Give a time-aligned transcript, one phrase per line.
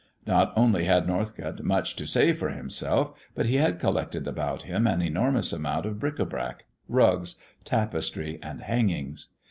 [0.25, 4.87] Not only had Norcott much to say for himself, but he had collected about him
[4.87, 7.35] an enormous amount of bric à brac, rugs,
[7.65, 9.27] tapestries, and hangings.